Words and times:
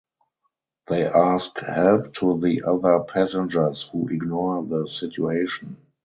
They 0.87 1.05
ask 1.05 1.59
help 1.59 2.11
to 2.15 2.39
the 2.39 2.63
other 2.63 3.01
passengers 3.01 3.83
who 3.83 4.07
ignore 4.07 4.65
the 4.65 4.87
situation. 4.87 5.77